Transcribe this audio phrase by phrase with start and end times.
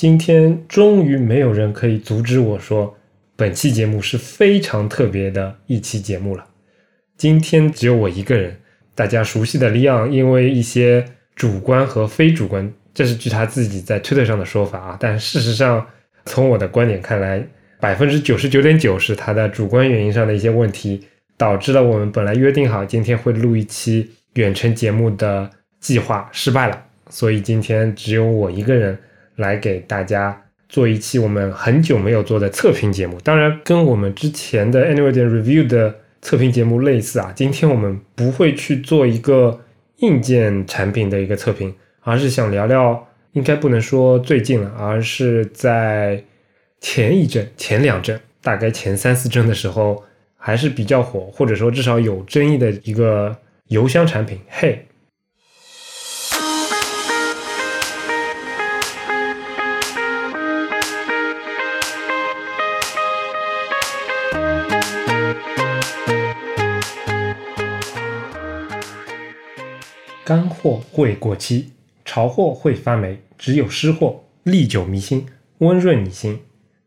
[0.00, 2.96] 今天终于没有人可以阻止我说，
[3.36, 6.46] 本期节目是非常特别的一期节目了。
[7.18, 8.56] 今天只有我一个人，
[8.94, 11.04] 大家熟悉的利昂因为一些
[11.34, 14.96] 主观和非主观，这是据他自己在推特上的说法啊。
[14.98, 15.86] 但事实上，
[16.24, 17.46] 从我的观点看来，
[17.78, 21.06] 百分之九十九点九是他的主观原因上的一些问题，
[21.36, 26.84] 导致了我们本来约定好今天会录一期远程节目的计划失败了。
[27.10, 28.98] 所以今天只有我一个人
[29.40, 33.18] 来给大家做一期我们很久没有做的测评节目。
[33.24, 37.32] 当然，跟我们之前的 Anyway 点 Review 的测评节目类似啊。
[37.34, 39.60] 今天我们不会去做一个
[39.96, 46.22] 硬件产品的一个测评，而是想聊聊，应该不能说最近了，而是在。
[46.82, 50.02] 前一阵、前两阵，大概前三四阵的时候，
[50.38, 53.36] 还是比较火，或者说至少有争议的一个
[53.68, 54.40] 邮箱产品。
[54.48, 54.86] 嘿，
[70.30, 71.72] 干货会过期，
[72.04, 75.26] 潮货会发霉，只有湿货历久弥新，
[75.58, 76.38] 温润你心。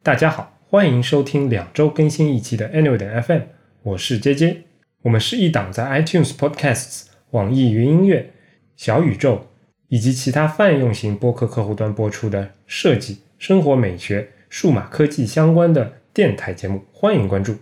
[0.02, 3.42] 大家好，欢迎收听两周更新一期的 Annual 点 FM，
[3.82, 4.64] 我是 J J。
[5.02, 8.32] 我们是一档在 iTunes Podcasts、网易云音乐、
[8.78, 9.48] 小宇宙
[9.90, 17.58] 以及其他泛用型播客客户端播出的设计、生活美学、数码科技相关的电台节目，欢迎关注。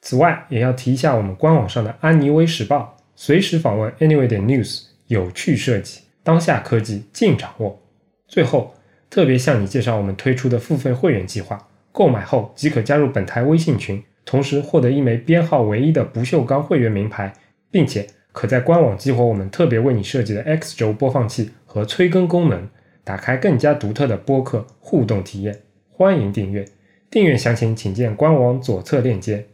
[0.00, 7.80] 此外，也要提一下我们官网上的安妮微时报，随时访问 Anyway 点 News，有趣设计，当下科技尽掌握。
[8.26, 8.74] 最后，
[9.10, 11.68] 特别向你介绍我们推出的付费会员计划。
[11.92, 17.32] 购买后即可加入本台微信群，同时获得一枚编号唯一的不锈钢会员名牌，
[17.70, 22.68] 并且可在官网激活我们特别为你设计的 X 轴播放器和催更功能，
[23.04, 25.60] 打开更加独特的播客互动体验。
[25.90, 26.64] 欢迎订阅，
[27.08, 29.46] 订阅详情请见官网左侧链接。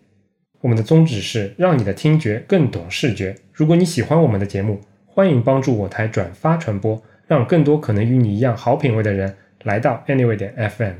[0.63, 3.37] 我们的宗旨是让你的听觉更懂视觉。
[3.53, 4.81] 如果你喜欢我们的节目，
[5.21, 10.95] 欢迎帮助我台转发传播，让更多可能与你一样好品味的人来到 Anyway 点 FM。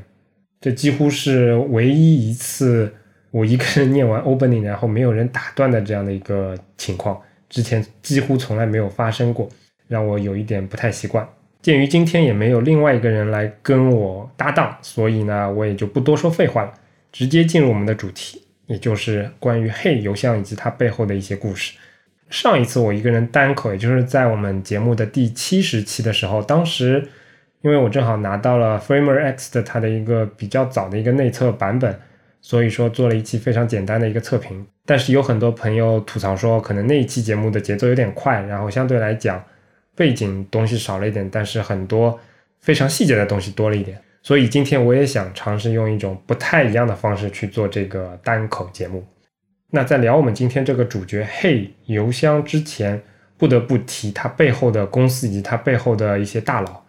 [0.59, 2.93] 这几乎是唯一一次
[3.31, 9.49] 我一个人念完 opening，然后没有人打断的这样的一个情况，之前几乎从来没有发生过，
[9.87, 11.27] 让我有一点不太习惯。
[11.63, 16.71] 鉴于今天也没有另外一个人来跟我搭档，所以呢，我也就不多说废话了，
[17.11, 21.75] 直接进入我们的主题，也就是关于 Hey 邮箱以及它背后的一些故事。
[22.31, 27.07] 上一次我一个人单口，也就是在我们节目的第七十期的时候，当时。
[27.63, 31.95] 因为我正好拿到了 Framer X 的它的一个比较早的一个内测版本，
[32.41, 34.65] 所以说做了一期非常简单的一个测评。
[34.83, 39.43] 但是有很多朋友吐槽说，可能那一期节目的节奏有点快，然后相对来讲
[39.95, 42.19] 背景东西少了一点，但是很多
[42.61, 43.95] 非常细节的东西多了一点。
[44.23, 49.05] 所以今天我也想尝试用一种不太一样的方式去做这个单口节目。
[49.73, 53.01] 那在聊我们今天这个主角 Hey 邮箱之前，
[53.37, 56.83] 不得不提它背后的公司以及它背后的一些大佬。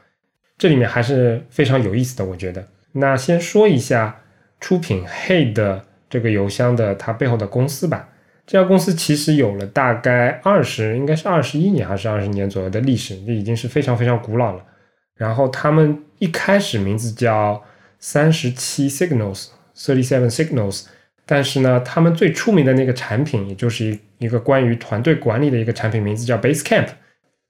[0.58, 2.66] 这里面还是非常有意思的，我觉得。
[2.92, 4.22] 那先说一下
[4.58, 8.08] 出品 Hey 的这个邮箱的它背后的公司吧。
[8.44, 14.64] 这家公司其实有了大概二十，应该是二十一年还是二十年左右的历史，这已经是非常非常古老了。
[15.14, 17.62] 然后他们一开始名字叫
[18.00, 20.86] 三十七 Signals，Thirty Seven Signals。
[21.26, 26.88] 但是呢，他们最出名的那个产品，也就是一一个关于团队管理的一个产品，名字叫 Basecamp。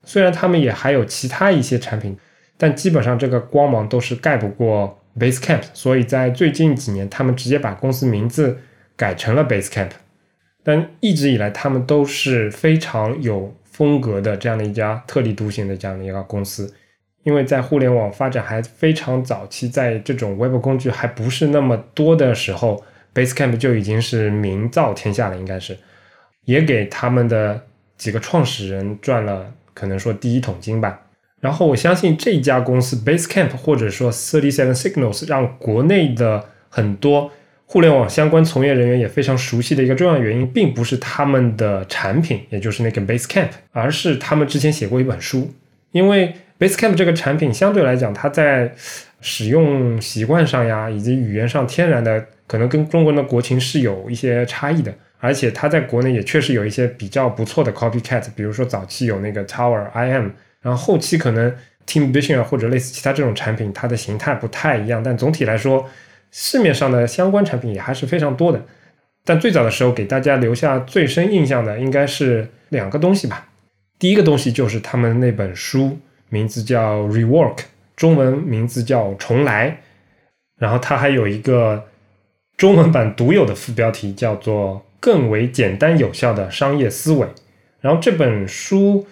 [0.04, 2.16] 虽然他们也还有其他一些产品。
[2.58, 8.56] 但基本上这个光芒都是盖不过 Basecamp，所以在最近几年，他们直接把公司名字
[8.94, 9.88] 改成了 Basecamp。
[10.62, 16.72] 但一直以来，他们都是非常有风格的这样的一家特立独行的这样的一个公司。
[17.24, 25.76] 因为在互联网发展还非常早期，在这种 Web 工具还不是那么多的时候，Basecamp 就已经是名噪天下了，应该是
[26.44, 27.62] 也给他们的
[27.96, 31.00] 几个创始人赚了可能说第一桶金吧。
[31.40, 37.32] 然后我相信这家公司 Basecamp 或者说 Thirty Seven Signals 让国内的很多
[37.66, 45.52] 互联网相关从业人员也非常熟悉的一个重要原因，并不是他们的产品，也就是那个 Basecamp，而是他们之前写过一本书。
[45.90, 48.72] 因为 Basecamp 这个产品相对来讲，它在
[49.20, 54.92] 使用习惯上呀，以及语言上，天然的可能跟中国人的国情是有一些差异的。
[55.20, 60.28] 而且它在国内也确实有一些比较不错的 copycat，比如说早期有那个 Tower IM。
[60.60, 61.50] 然后后期可能
[61.86, 65.88] Team Vision 或者类似其他这种产品，它的形态不太一样，但总体来说，
[66.30, 68.62] 市面上的相关产品也还是非常多的。
[69.24, 73.48] 但最早的时候给大家留下最深印象的应该是两个东西吧。
[73.98, 77.60] 第一个东西就是他们那本书，名字叫 Rework，
[77.96, 79.78] 中文名字叫重来。
[80.58, 81.84] 然后它还有一个
[82.62, 87.26] 中文版独有的副标题，叫做“更为简单有效的商业思维”。
[87.82, 89.04] 然后这本书，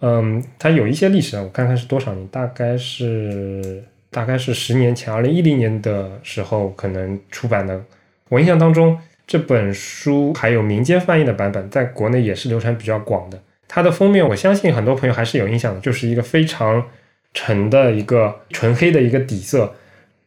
[0.00, 7.82] 嗯，它有一些历史，我看看是多少年，大概是大概是十年前，二零一零年的时候可能出版的。
[8.28, 13.40] 我印象当中，这本书还有民间翻译的版本，在国内也是流传比较广的。
[13.66, 16.86] 它的封面，我相信很多朋友还是有印象的，就是一个非常
[17.32, 19.72] 沉的一个纯黑的一个底色，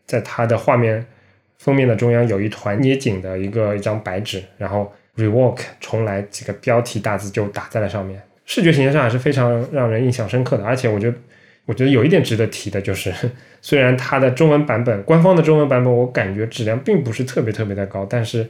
[0.07, 1.05] 在它的画面
[1.61, 4.91] 封面的中央有一团捏紧的一个一张白纸，然后。
[5.17, 10.63] Rework 重来几个标题大字就打在了上面，视觉形象上还是非常让人印象深刻的。
[10.63, 11.17] 而且我觉得，
[11.65, 13.13] 我觉得有一点值得提的就是，
[13.61, 18.49] 虽然它的中文版本，官方的中文版本，我感觉质量并不是特别特别的高，但是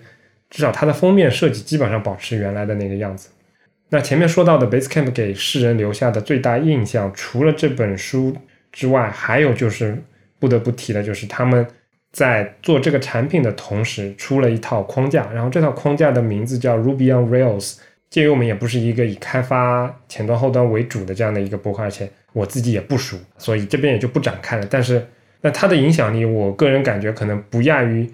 [0.51, 3.29] 至少它的封面设计基本上保持原来的那个样子。
[3.89, 8.37] 那前面说到的 Basecamp 给世人留下的最大印象，除了这本书
[8.71, 9.97] 之外，还有就是
[10.37, 11.65] 不得不提的就是他们。
[12.11, 17.77] 在做这个产品的同时，出了一套框架，然后这套框架的名字叫 Ruby on Rails。
[18.09, 24.67] 鉴于我们也不是一个以开发前端后端为主的这样的一个博客，而且我自己也不熟，所以这边也就不展开了。
[24.69, 25.07] 但是，
[25.39, 28.05] 那它的影响力，我个人感觉可能不亚于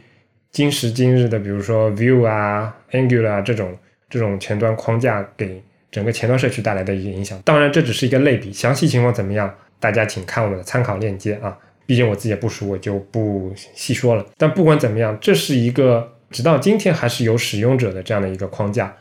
[0.52, 3.76] 今时今日的，比如说 Vue 啊、Angular 啊这种
[4.08, 5.60] 这种前端框架给
[5.90, 7.42] 整个前端社区带来的一个影响。
[7.44, 11.58] 当然，这只是一个类比，详细情况怎么样，大家请看我们的参考链接啊。
[11.88, 14.26] 毕竟我自己也不熟，我就不细说了。
[14.38, 18.98] 但不管怎么样，这是一个直到今天还是有使用者的这样的一个框架。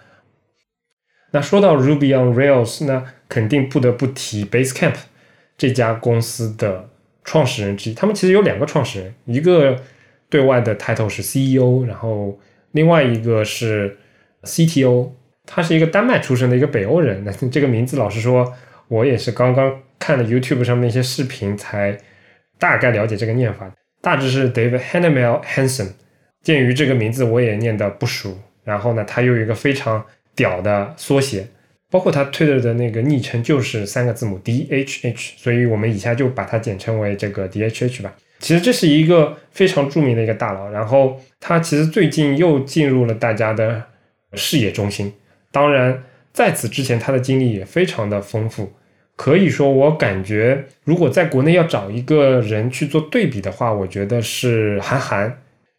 [1.32, 4.94] 那说到 Ruby on Rails，那肯定不得不提 Basecamp
[5.58, 6.88] 这家公司的
[7.24, 7.94] 创始人之一。
[7.94, 9.76] 他们其实有两个创始人，一个
[10.30, 12.38] 对外的 title 是 CEO，然后
[12.70, 13.98] 另外一个是
[14.44, 15.10] CTO。
[15.44, 17.24] 他是一个丹麦出生的一个北欧人。
[17.24, 18.52] 那这个名字，老实说，
[18.86, 21.98] 我也是刚刚看了 YouTube 上面一些视频才。
[22.58, 23.70] 大概了解这个念法，
[24.00, 25.88] 大致是 David Hannemel Hansen。
[26.42, 30.04] 鉴于这个名字我也念得不熟，然后呢，他又有一个非常
[30.34, 31.48] 屌的缩写，
[31.90, 38.14] 包括他 Twitter 的那个昵称就是三个字母 DHH，所以我们以下就把它简称为这个 DHH 吧。
[38.38, 43.82] 其实这是一个非常著名的一个大佬，然后他其实最近又进入了大家的
[44.34, 45.12] 视野中心。
[45.50, 48.72] 当然，在此之前他的经历也非常的丰富。
[49.16, 55.38] 可以说，我感觉如果在国内要找一个人去做对比的话，我觉得是韩寒，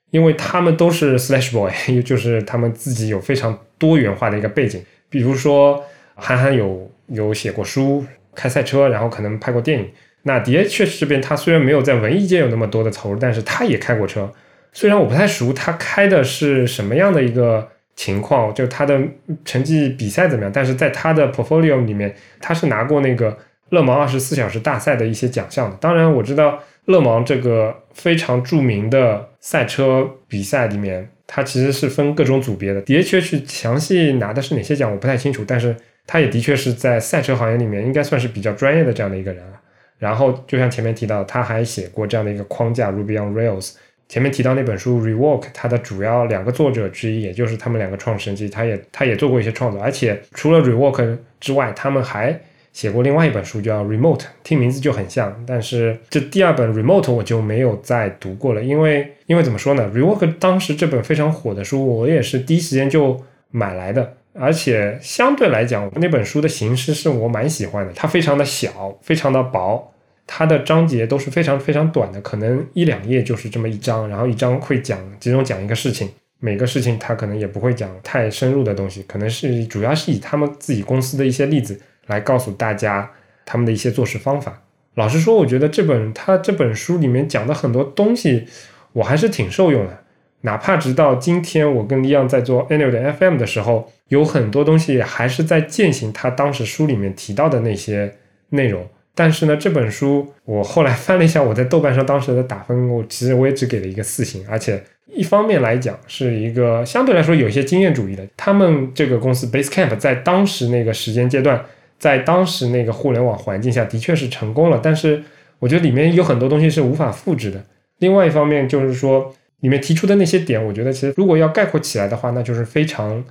[0.09, 4.83] 因为他们都是 Slash Boy， 就是他们自己有非常多元化的一个背景。
[5.07, 5.83] 比如说，
[6.15, 8.03] 韩寒有有写过书，
[8.33, 9.87] 开赛车，然后可能拍过电影。
[10.23, 14.33] 那 D H 这边，他虽然没有在文艺界有那么多的投入，但是他也开过车。
[14.73, 17.69] 虽然我不太熟，他开的是什么样的一个？
[17.97, 18.97] 情况就他的
[19.43, 20.51] 成绩比赛怎么样？
[20.53, 23.35] 但是在他的 portfolio 里面，他是拿过那个
[23.71, 25.75] 勒芒二十四小时大赛的一些奖项的。
[25.81, 32.79] 当然，我知道勒芒这个非常著名的赛车比赛里面，它其实是分各种组别的。
[32.83, 35.43] 的确去详细拿的是哪些奖，我不太清楚。
[35.45, 39.59] 但是他也的确是在赛车行业里面应该算是比较专业的这样的一个人了。
[39.97, 43.73] 然后就像前面提到，他还写过这样的一个框架 Ruby on Rails。
[44.09, 49.81] 前面提到那本书《Rework》，它的主要两个作者之一，也就是他们两个创始人之一，他也他也做过一些创作。
[49.81, 51.01] 而且除了《Rework》
[51.41, 52.39] 之外，他们还
[52.71, 55.43] 写过另外一本书，叫《Remote》，听名字就很像。
[55.45, 63.21] 但是这第二本《Remote》我就没有再读过了，因为因为怎么说呢，《Rework》当时这本非常火的书，我也是第一时间就
[63.51, 64.15] 买来的。
[64.39, 69.91] 而且相对来讲，那本书的形式是我蛮喜欢的，它非常的小，非常的薄。
[70.27, 83.09] 它的章节都是非常非常短的，可能一两页就是这么一章，然后一章会讲集中讲一个事情，每个事情它可能也不会讲太深入的东西，可能是主要是以他们自己公司的一些例子来告诉大家
[83.45, 84.61] 他们的一些做事方法。
[84.95, 88.45] 老实说，我觉得这本他这本书里面讲的很多东西，
[88.91, 90.03] 我还是挺受用的。
[90.41, 98.15] 哪怕直到今天，我跟李阳在做 Annual 的 FM 的时候，有很多东西还是在践行他当时书里面提到的那些
[98.49, 98.87] 内容。
[99.17, 104.45] 但是呢，这本书我后来翻了一下，我在豆瓣上当时的打分，我其实我也只给了一个四星。
[104.47, 108.23] 而且一方面来讲，是一个相对来说有些经验主义的。
[108.37, 111.65] 他们这个公司 Basecamp 在当时那个时间阶段，
[111.97, 114.79] 在当时那个互联网环境下的确是成功了。
[114.83, 115.23] 但是
[115.57, 117.63] 我觉得里面有很多东西是无法复制的。
[117.97, 123.25] 另外一方面就是说，里面提出的那些点，我觉得其实如果要概括起来的话，那就是非常。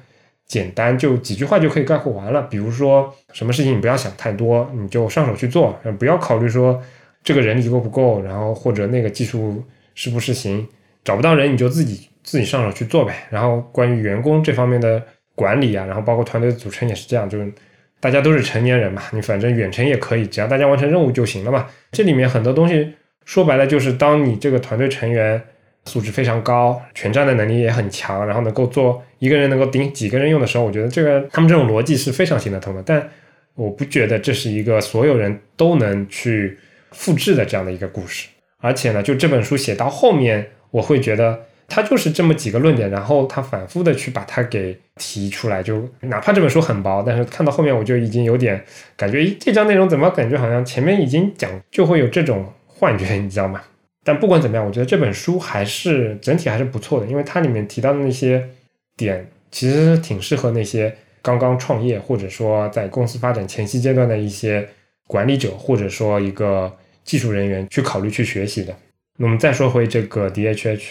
[0.46, 2.42] 简单就几句话就可以概括完了。
[2.42, 6.80] 比如说，什么事情你不要想太多，你就上手去做，不要考虑说
[7.24, 9.62] 这个人力够不够，然后或者那个技术
[9.94, 10.66] 是不是行，
[11.04, 13.26] 找不到人你就自己自己上手去做呗。
[13.30, 15.02] 然后关于员工这方面的
[15.34, 17.52] 管理啊，然后包括团队组成也是这样，就是
[17.98, 21.66] 大家都是成年人嘛，你反正远程也可以，只要大家完成任务就行了嘛。
[21.90, 25.42] 这里面很多东西说白了就是，当你这个团队成员
[25.86, 32.82] 素质非常高，全站的能力也很强，然后能够做一个人能够顶几个人用的时候，我觉得这个他们这种逻辑是非常行得通的。
[32.84, 33.08] 但
[33.54, 36.58] 我不觉得这是一个所有人都能去
[36.90, 38.28] 复制的这样的一个故事。
[38.58, 41.38] 而且呢，就这本书写到后面，我会觉得
[41.68, 45.62] 他就是这么几个论点，然后他反复的去把它给提出来。
[45.62, 48.62] 就哪怕这本书很薄，但是看到后面我就已经有点
[48.96, 53.62] 感觉，这章内容怎么感觉好像前面已经讲，就会有这种幻觉，你知道吗？
[54.06, 58.48] 但不管怎么样，我觉得这本书还是整体还是不错的，因为它里面提到的那些
[58.96, 64.68] 点，其实挺适合那些刚刚创业或者说在公司发展前期阶段的一些
[65.08, 66.72] 管理者或者说一个
[67.02, 68.72] 技术人员去考虑去学习的。
[69.18, 70.90] 那我们再说回这个 DHH，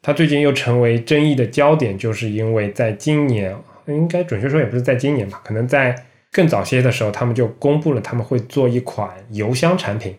[0.00, 3.54] 它最近又成为争议的焦点，就是因为在今年，
[3.86, 5.94] 应该准确说也不是在今年吧，可能在
[6.32, 10.16] 更早些的时候，他们就公布了他们会做一款邮箱产品。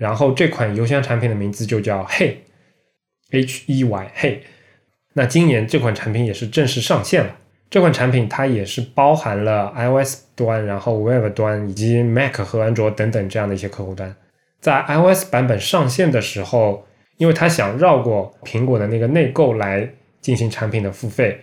[0.00, 4.38] 然后这款邮箱产品的名字就叫 Hey，H E Y Hey。
[5.12, 7.36] 那今年这款产品也是正式上线了。
[7.68, 14.16] 这款产品它也是包含了 iOS 端、然后 Web 端以及 Mac 和安卓等等这样的一些客户端。
[14.58, 16.86] 在 iOS 版本上线的时候，
[17.18, 19.86] 因为它想绕过苹果的那个内购来
[20.22, 21.38] 进行产品的付费，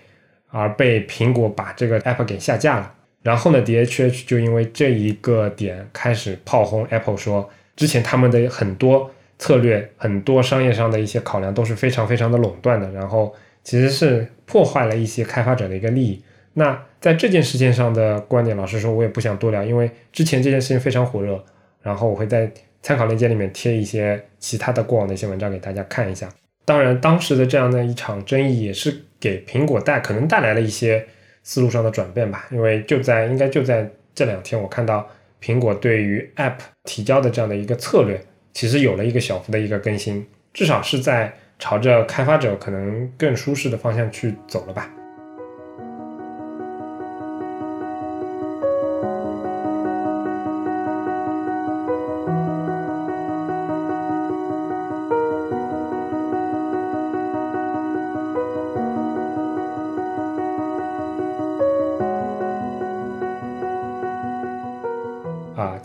[0.50, 2.92] 而被苹果把这个 App 给下架了。
[3.22, 7.48] 然后呢，DHH 就因为这一个点开始炮轰 Apple 说。
[7.78, 16.22] 之前他们的很多策略、很多商业上的一些考量都是非常非常的垄断的，然后其实是破坏了一些开发者的一个利益。
[16.54, 21.42] 那在这件事情上的观点，老实说，我也不想多聊，因为之前这件事情非常火热。
[21.84, 26.28] 然后我会在参考链接里面贴一些其他的过往的一些文章给大家看一下。
[26.66, 31.06] 当然，当时的这样的一场争议也是给苹果带可能带来了一些
[31.44, 35.08] 思路上的转变吧，因为就在应该就在这两天，我看到。
[35.42, 38.20] 苹果对于 App 提交的这样的一个策略，
[38.54, 44.92] 其实有了一个小幅的一个更新，至少是在朝着开发者可能更舒适的方向去走了吧。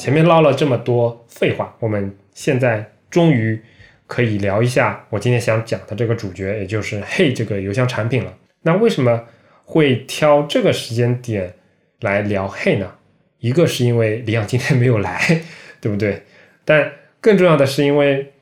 [0.02, 3.62] 前面唠了这么多废话，我们现在终于
[4.08, 8.34] 可以聊一下我今天想讲的这个主角，也就是 Hey 这个邮箱产品了。
[8.62, 9.28] 那为什么
[9.64, 11.54] 会挑这个时间点
[12.00, 12.94] 来聊 Hey 呢？
[13.38, 15.20] 一个是因为李阳今天没有来，
[15.80, 16.24] 对不对？
[16.64, 16.90] 但
[17.20, 18.32] 更重要的是因为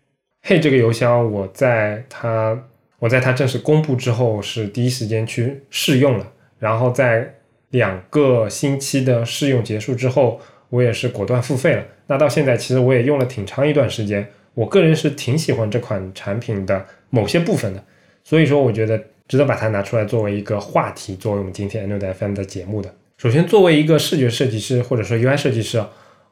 [0.43, 2.59] Hey 这个邮箱，我在它
[3.01, 7.35] 我在它正式公布之后，是第一时间去试用了，然后在
[7.69, 10.41] 两个星期的试用结束之后。
[10.71, 11.85] 我也是果断付费了。
[12.07, 14.27] 那到现在，其实我也用了挺长一段时间。
[14.55, 17.85] 我个人是挺喜欢这款产品的某些部分的，
[18.25, 22.93] 所以说我觉得值得把它拿出来作为一个话题，作为我们今天 Android FM 的节目的。
[23.19, 25.83] 首先，作为一个视觉设计师或者说 UI 设计师，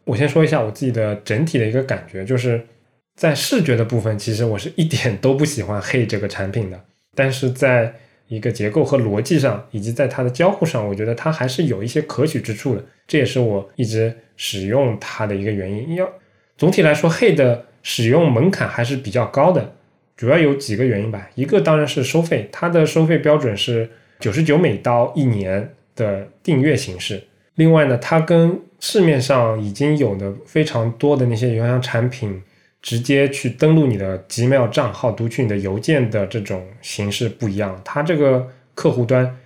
[0.05, 2.61] 我先说一下我自己的整体的一个感觉，就是
[3.15, 6.81] 在视觉的部分，其实我是一点都不喜欢 Hey 这个产品的，
[7.15, 7.95] 但是在
[8.27, 12.85] 一个结构和逻辑上，以及在它的交互上，我觉得它还是有一些可取之处的。
[13.07, 15.97] 这也是我一直使用它的一个原因。
[15.97, 16.11] 要
[16.57, 19.75] 总体来说，Hey 的使用门槛还是比较高的，
[20.17, 21.29] 主要有几个原因吧。
[21.35, 27.23] 一个当然是收费，它的收费标准是九十九美刀一年的订阅形式。
[27.57, 32.43] 另外呢，它跟市面上已经有的非常多的那些邮箱产品。
[32.81, 39.37] 直接去登录你的 Gmail 账号读取你的邮件的这种形式不一样，它这个客户端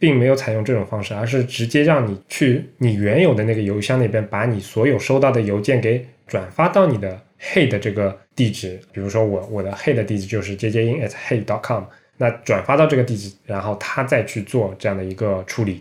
[0.00, 8.80] 并没有采用这种方式，而是直接让你去你原有的那个邮箱那边，把你所有收到的邮件给转发到你的 Hey 的这个地址。
[8.90, 11.84] 比如说我我的 Hey 的地址就是 jjinhey dot com
[12.16, 15.80] 那转发到这个地址，然后他再去做这样的一个处理。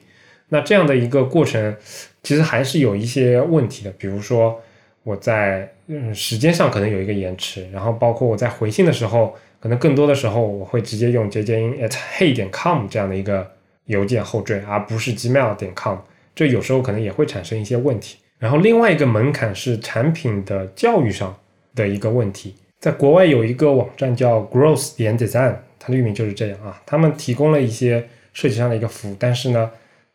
[0.50, 1.76] 那这样的一个过程
[2.22, 4.62] 其实还是有一些问题的，比如说。
[5.04, 13.50] 我在嗯时间上可能有一个延迟，然后包括我在回信的时候，可能更多的时候我会直接用 jjin at hey 点 com 这样的一个
[13.90, 15.98] 邮件后缀，而不是 gmail 点 com，
[16.34, 18.18] 这有时候可能也会产生一些问题。
[18.40, 21.36] 然后另外一个门槛是产品的教育上
[21.76, 29.70] 的一个问题，在国外有一个网站叫 growth 点 design，它的域名就是这样啊，他们提供了一些设计上的一个服务，但是呢，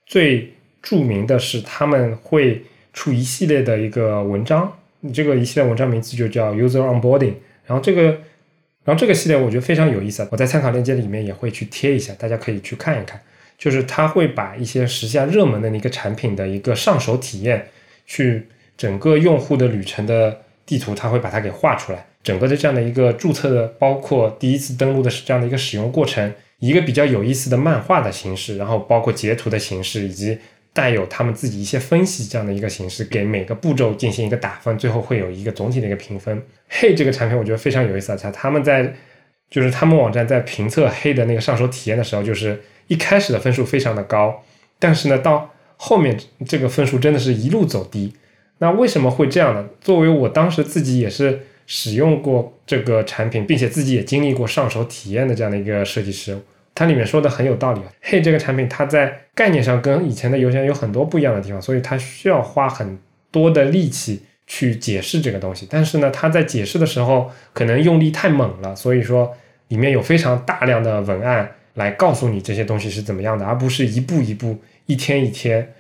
[0.07, 0.53] 最
[0.83, 2.63] 著名的是他们会。
[2.97, 7.35] 出一系列的一个文章，你这个一系列文章名字就叫 User Onboarding。
[7.67, 8.03] 然后这个，
[8.85, 13.21] 然后这个系列我觉得非常有意思，我在参考链接里面也会去贴一下，大家可以去看一看。
[13.65, 17.67] 就是他会把一些时下热门的一个产品的一个上手体验，
[18.05, 22.05] 去整个用户的旅程的地图，他会把它给画出来。
[22.23, 30.39] 整个的这样的一个注册的，包括第一次登录的这样的一个使用过程，一个比较有意思的漫画的形式，然后包括截图的形式，以及
[30.75, 36.43] 带有他们自己一些分析这样的一个形式，给每个步骤进行一个打分，最后会有一个总体的一个评分。
[36.69, 38.19] 嘿，这个产品我觉得非常有意思啊！
[38.21, 38.95] 他他们在
[39.49, 44.43] 就是他们网站在评测黑的那个上手体验的时候，就是一开始的分数非常的高，
[44.79, 48.15] 但是呢，到后面这个分数真的是一路走低。
[48.59, 49.67] 那为什么会这样呢？
[49.81, 56.39] 作为我当时自己也是使用过这个产品，并且自己也经历过上手体验的这样的一个设计师。
[56.75, 57.81] 它里面说的很有道理。
[58.01, 62.99] 嘿，这个产品它在概念上跟以前的邮箱有很多不一样的地方，所以它需要花很
[63.31, 65.67] 多的力气去解释这个东西。
[65.71, 69.37] 但是呢，它在解释的时候可能用力太猛了，所以说
[69.69, 75.73] 里面有非常大量的文案来告诉你这些东西是怎么样的，而不是一步一步、一天一天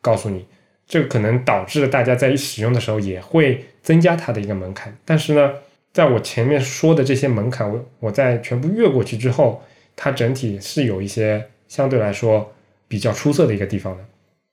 [0.00, 0.46] 告诉你。
[0.86, 4.96] 这可能导致大家在使用的时候也会增加它的一个门槛。
[5.04, 5.54] 但是呢，
[5.92, 9.62] 在我前面说的这些门槛，我我在全部越过去之后。
[9.98, 12.52] 它整体是有一些相对来说
[12.86, 14.04] 比较出色的一个地方的。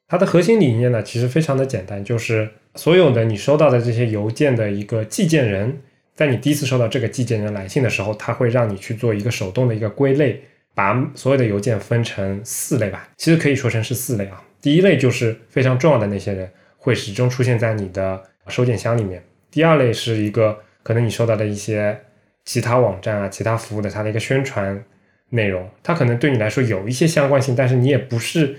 [0.08, 5.82] 它的核心理念呢，其实非常的简单，就是所有的你收到的这些邮件的一个寄件人，
[6.16, 10.42] 在你第一次收到这个寄件人来信的时候，他会让你去做一个手动的一个归类，
[10.74, 13.10] 把所有的邮件分成四类吧。
[13.18, 14.44] 其实可以说成是四类啊。
[14.62, 19.24] 第一类就是非常重要的那些人，会始终出现在你的收件箱里面。
[19.51, 22.00] 第二类是一个可能你收到的一些
[22.46, 24.84] 其他网站啊、其他服务的它的一个宣传。
[25.30, 28.56] 内容它可能对你来说有一些相关性，但是你也不是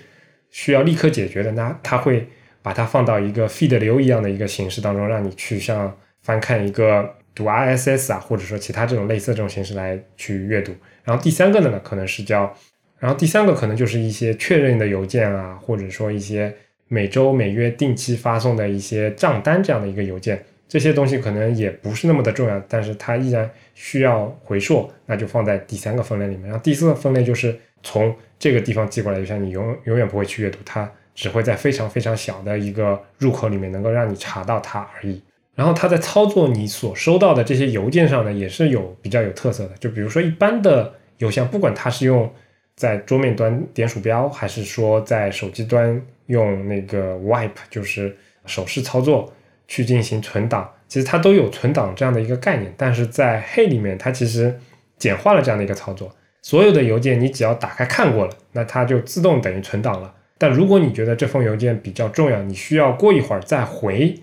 [0.50, 1.52] 需要立刻解决的。
[1.52, 2.26] 那它会
[2.62, 10.72] 把它放到一个 feed 流一样的一个形式当中，让你去像翻看一个读 RSS 啊，或者说其他这种类似这种形式来去阅读。
[11.02, 12.54] 然后第三个呢，可能是叫，
[12.98, 16.54] 然后第三个可能就是一些确认的邮件啊，或者说一些
[16.88, 20.44] 每周、每月定期发送的一些账单这样的一个邮件。
[20.66, 26.46] 这些东西可能也不是那么的重要，但是它依然需要回溯，那就放在第三个分类里面。
[26.46, 35.22] 然后第四个分类就是从这个地方寄过来邮箱，你永永远不会去阅读它，只会在非常非常小的一个入口里面能够让你查到它而已。
[35.54, 39.74] 然后它在操作你所收到的这些邮件上呢，也是有比较有特色的。
[39.80, 42.32] 就比如说一般的邮箱，不管它是用
[42.76, 49.32] 在桌面端点鼠标，还是说在手机端用那个 wipe，就是手势操作。
[49.66, 54.54] 去进行存档，其实它都有存档这样的一个概念，但是在 Hey 里面，它其实
[54.98, 56.14] 简化了这样的一个操作。
[56.42, 60.14] 所有的邮件你只要打开看过了，那它就自动等于存档了。
[60.36, 64.14] 但如果你觉得这封邮件比较重要，你需要过一会儿再回，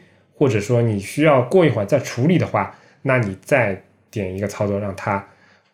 [0.42, 5.24] 或者说你需要过一会儿再处理的话，那你再点一个操作，让它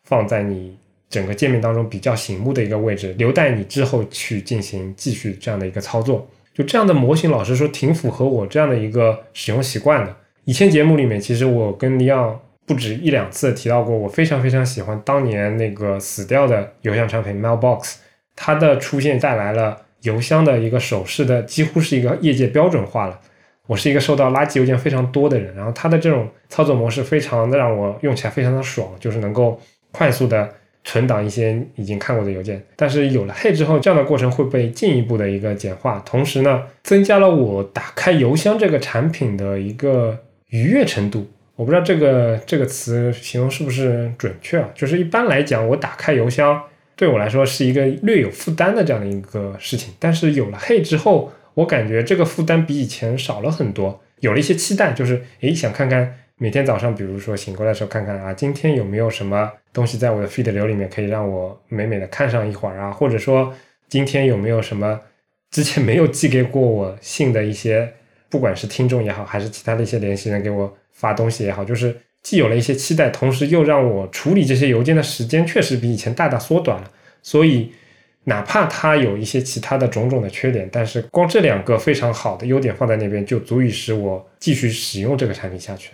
[0.04, 0.78] 放在你
[1.10, 6.30] 整个界面当中比较醒目的一个位置，留待你之后去进行继续这样的一个操作。
[6.54, 10.14] 就这样的模型，老实说挺符合我这样的一个使用习惯的。
[10.44, 17.96] 以前节目里面，其实我跟李昂不止一两次提到过，我非常非常喜欢当年那个死掉的邮箱产品 Mailbox，
[18.36, 23.22] 它的出现带来了邮箱的一个手势的几乎是一个业界标准化了。
[23.68, 30.50] 我是一个收到垃圾邮件非常多的人，然后它的这种操作模式非常的让我用起来非常的爽，就是能够快速的。
[30.84, 41.30] 存档一些已经看过的邮件，但是有了 Hey 之后，这样的过程会被进一步的一个简化，同时呢，增加了我打开邮箱这个产品的一个愉悦程度。
[41.58, 44.70] 我不知道这个这个词形容是不是准确啊？
[44.74, 46.58] 就是一般来讲，我打开邮箱
[46.96, 56.15] 对我来说是一个略有负担的这样的一个事情，但是有了 Hey 之后，我感觉这个负担比以前少了很多，有了一些期待，就是诶，想看看。
[56.39, 62.91] 每天早上，比如说醒过来的时候，看看啊，今天有没有什么东西在我的 feed 流里面可以让我美美的看上一会儿啊？
[62.91, 63.52] 或者说，
[63.89, 65.02] 今天有没有什么
[65.50, 67.91] 之前没有寄给过我信的一些，
[68.30, 76.91] 不管是听众也好，还是其他的一些联系人给我发东西也好，就是既有了一些期待，同时又让我处理这些邮件的时间确实比以前大大缩短了。
[77.24, 77.72] 所以，
[78.28, 85.92] 哪怕它有一些其他的种种的缺点，但是光这两个非常好的优点放在那边，就足以使我继续使用这个产品下去。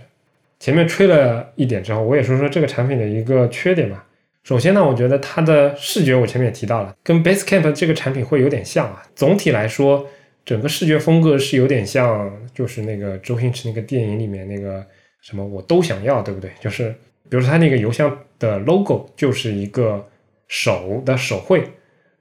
[0.60, 4.04] 前面吹了一点之后，我也说说这个产品的一个缺点吧。
[4.43, 9.04] 首先呢，我觉得它的视觉，我前面也提到了，跟 Basecamp 这个产品会有点像啊。
[9.15, 10.08] 总体来说，
[10.43, 14.84] 整个视觉风格是有点像，就是那个周星驰那个电影里面那个
[15.22, 16.50] 什么我都想要，对不对？
[16.60, 16.89] 就是
[17.30, 20.04] 比如说它那个邮箱的 logo 就是一个
[20.48, 21.63] 手的手绘，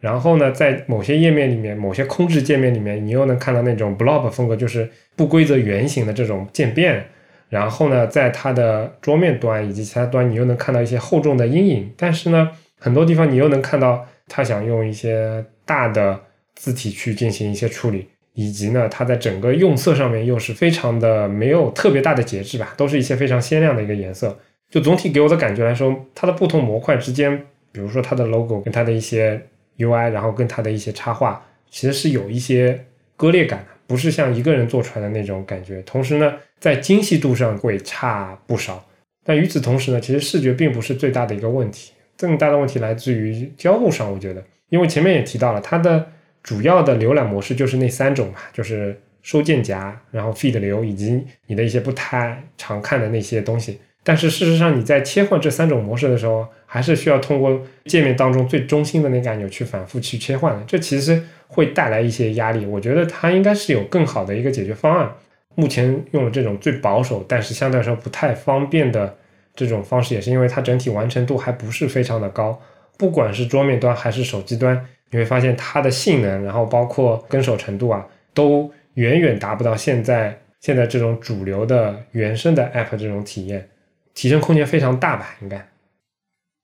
[0.02, 7.06] 然后呢，在某些页面里面，某些空置界面里面，你又能看到那种 blob 风格，就是不规则圆形的这种渐变。
[7.48, 11.92] 然后呢，在它的桌面端以及其他端，你又能看到一些厚重的阴影。
[11.96, 16.18] 但是呢，很多地方你又能看到它想用一些大的
[16.56, 24.36] 字体去进行一些处理，以及呢，它在整个用色上面又是非常的没有特别大的节制吧，都是一些非常鲜亮的一个颜色，
[24.68, 27.36] 就总体给我的感觉来说，它的不同模块之间，
[27.70, 29.40] 比如说它的 logo 跟它的一些
[29.84, 32.84] UI，然后跟它的一些插画，其实是有一些
[33.16, 35.82] 割裂感，不是像一个人做出来的那种感觉。
[35.82, 38.84] 同时呢，在精细度上会差不少。
[39.24, 44.10] 但与此同时呢，其实视觉并不是最大的一个问题，更大的问题来自于交互上。
[44.12, 46.04] 我觉得，因为前面也提到了，它的
[46.42, 53.78] 主要的浏览模式就是那三种嘛，就是收件夹，然后 feed 流，以及你的一些不太常看的那些东西。
[54.04, 60.62] 但是事实上，你在切换这三种模式的时候，还是需要通过界面当中最中心的那个按钮去反复去切换的。
[60.66, 62.66] 这其实会带来一些压力。
[62.66, 65.08] 我觉得它应该是有更好的一个解决方案。
[65.54, 69.14] 目前用了这种最保守，但是相对来说不太方便的
[69.54, 72.60] 这种方式，也是因为它整体完成度还不是非常的高。
[72.98, 83.68] 不管是桌面端还是手机端，你会发现它的性能，然后包括跟手程度啊，都远远达不到现在现在这种主流的原生的 App 这种体验。
[84.14, 85.68] 提升空间非常大吧，应该。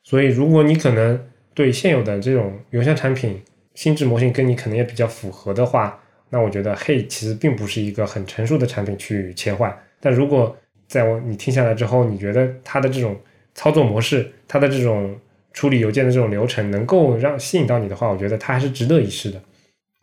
[0.05, 3.43] 所以，如果你可能对现有的这种邮箱产品
[3.75, 9.77] 心智模型跟你可能也比较符合的话，那我觉得 Hey 其实并不是一个很成熟的产品去切换。
[10.01, 10.57] 但如果
[10.87, 13.19] 在我你听下来之后，你觉得它的这种
[13.55, 15.19] 操作模式，它的这种
[15.53, 19.43] 处理邮件的这种流程能够让吸引到你的话，我觉得它还是值得一试的。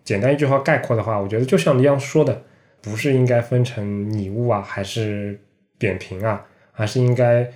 [0.03, 2.43] 简单一句话概括的话，我觉得就像李阳说的，
[2.81, 5.39] 不是应该分成拟物啊，还是
[5.79, 6.45] 扁平啊？
[6.75, 7.49] 还是应该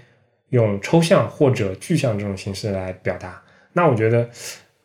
[0.50, 3.40] 用抽象或者具象这种形式来表达。
[3.74, 4.28] 那我觉得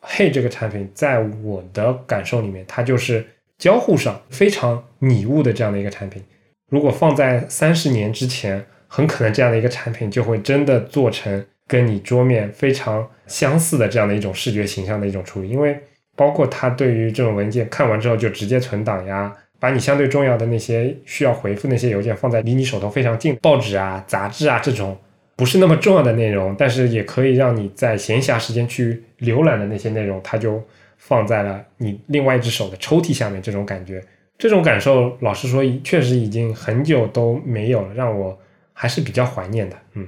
[0.01, 3.25] ，Hey 这个产品在我的感受里面，它就是
[3.57, 6.23] 交互上非常拟物的这样的一个产品。
[6.69, 15.49] 如果放在三十年之前，很可能这样的一个产品就会真的做成跟你桌面非常相似的这样的一种视觉形象的一种处理。
[15.49, 15.79] 因为
[16.15, 19.35] 包括它对于这种文件看完之后就直接存档呀。
[19.59, 24.97] 把你相对重要的那些需要回复那些邮件放在离你手头非常近，报纸啊、杂志啊这种
[25.35, 30.63] 不是那么重要的内容，但是也可以让你在闲暇时间去浏览的那些内容，它就
[30.97, 33.41] 放在了你另外一只手的抽屉下面。
[33.41, 34.01] 这种感觉，
[34.37, 38.37] 这种感受，老实说，确实已经很久都没有了，让我
[38.71, 39.77] 还是比较怀念的。
[39.93, 40.07] 嗯，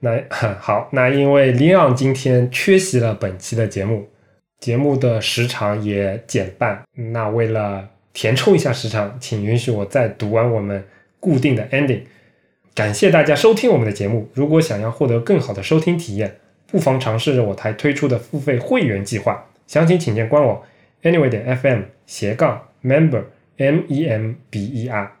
[0.00, 0.22] 那
[0.60, 4.06] 好，那因为 Leon 今天缺席了本期的节目，
[4.60, 10.82] 节目的时长也减半，那为了填充一下时长，请允许我再读完我们
[11.20, 12.00] 固定的 ending。
[12.74, 14.30] 感谢大家收听我们的节目。
[14.32, 19.44] 如果想要获得更好的收听体验，不妨尝试着我台推出的付费会员计划。
[19.66, 20.62] 详情请见官网
[21.02, 23.24] anyway 点 fm 斜杠 member
[23.58, 25.12] m e m b e r。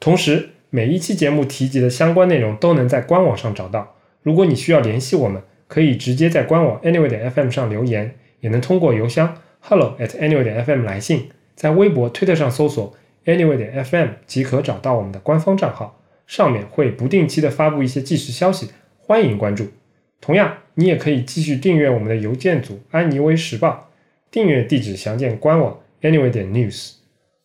[0.00, 3.94] 同时，每一期节目提及的相关内容都能在官网上找到。
[4.24, 11.30] 如果你需要联系我们，可以直接在官网 anyway 点 fm 上留言，也能通过邮箱 hello at anyway 点 fm 来信。
[11.60, 12.94] 在微博、推特上搜索
[13.26, 19.66] Anyway 点 FM 即可找到我们的官方账号，上面会不定期的发布一些即时消息，欢迎关注。
[20.22, 23.90] 同样，你也可以继续订阅我们的邮件组安妮微时报，
[24.30, 26.92] 订阅地址详见官网 Anyway 点 News。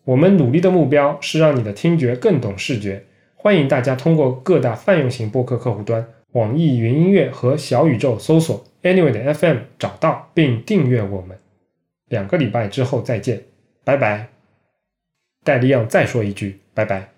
[0.05, 3.03] 我们努力的目标是让你的听觉更懂视觉，
[3.35, 11.37] 欢迎大家通过各大泛用型播客客户端、网易云音乐和小宇宙搜索 Anyway 点 FM 找到并订阅我们。
[12.07, 13.43] 两个礼拜之后再见。
[13.85, 14.27] 拜拜，
[15.43, 17.14] 戴利昂再说一句拜拜。